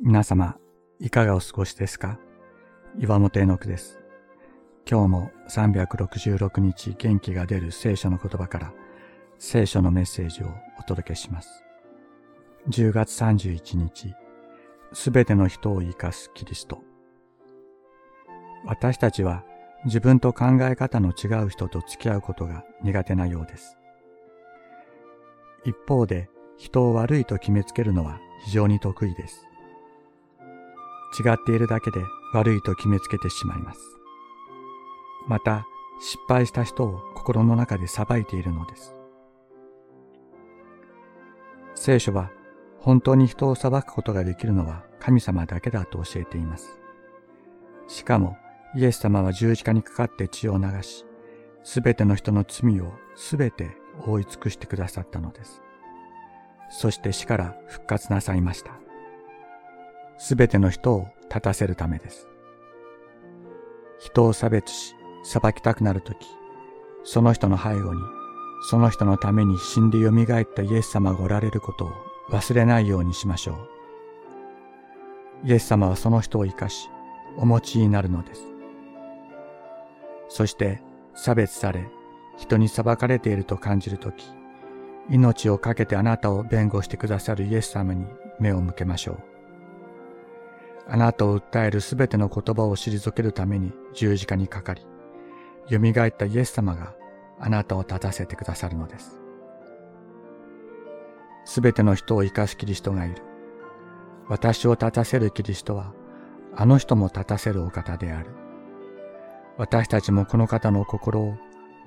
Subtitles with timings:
[0.00, 0.56] 皆様、
[1.00, 2.20] いかがお過ごしですか？
[3.00, 3.98] 岩本絵の句です。
[4.88, 8.72] 今日も366日元気が出る聖書の言葉から
[9.38, 10.46] 聖書のメッセージを
[10.78, 11.64] お届けします。
[12.68, 14.14] 10月31日、
[14.92, 16.80] すべての人を生かすキリスト。
[18.66, 19.44] 私たちは
[19.84, 23.76] 自分と考え方の違う人と付き合うことが苦手なようです。
[25.64, 29.47] 一方で人を悪いと決めつけるのは非常に得意です。
[31.18, 33.80] 違っているだけで悪いと決めつけてしまいます。
[35.26, 35.66] また、
[36.00, 38.94] 失敗した人を心の中で裁いているのです。
[41.74, 42.30] 聖書は
[42.80, 46.78] 本当に人を裁くことができるのは神様だけだと教えています。
[47.86, 48.36] しかも、
[48.74, 51.04] イエス様は十字架にかかって血を流し、
[51.64, 53.76] すべての人の罪をすべて
[54.06, 55.62] 覆い尽くしてくださったのです。
[56.70, 58.87] そして死から復活なさいました。
[60.18, 62.28] すべての人を立たせるためです。
[63.98, 66.16] 人を差別し、裁きたくなるとき、
[67.04, 68.00] その人の背後に、
[68.68, 71.92] その人のために死んで蘇ったイエス様がおられることを
[72.30, 75.48] 忘れないようにしましょう。
[75.48, 76.88] イエス様はその人を生かし、
[77.36, 78.42] お持ちになるのです。
[80.28, 80.82] そして、
[81.14, 81.88] 差別され、
[82.36, 84.24] 人に裁かれていると感じるとき、
[85.08, 88.04] 命を懸けてあなたを弁護してくださるイエス様に
[88.38, 89.37] 目を向けましょう。
[90.90, 94.86] あなたを訴えるすべての言葉を退けるために十字架にかかり、
[95.70, 96.94] 蘇ったイエス様が
[97.38, 99.20] あなたを立たせてくださるのです。
[101.44, 103.22] すべての人を生かすキリストがいる。
[104.28, 105.92] 私を立たせるキリストは、
[106.56, 108.30] あの人も立たせるお方である。
[109.58, 111.34] 私たちもこの方の心を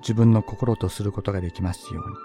[0.00, 2.16] 自分の心とすることができますように。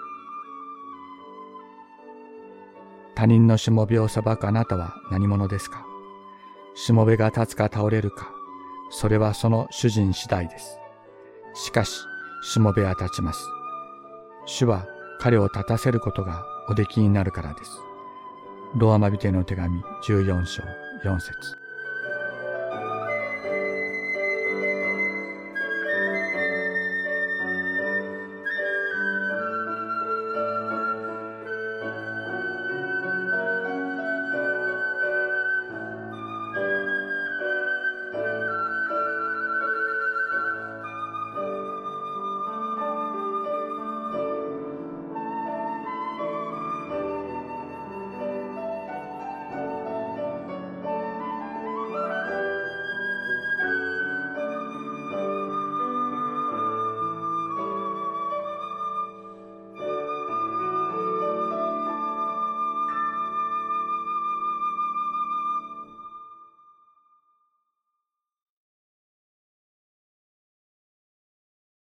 [3.16, 5.84] 他人のしもべを裁くあなたは何者ですか？
[6.80, 8.30] しもべが立つか倒れるか、
[8.90, 10.78] それはその主人次第です。
[11.52, 11.90] しかし、
[12.44, 13.44] しもべは立ちます。
[14.46, 14.86] 主は
[15.18, 17.70] 彼を立たせることがおできになるからです。
[18.76, 20.62] ローマ人の手紙14章
[21.04, 21.34] 4節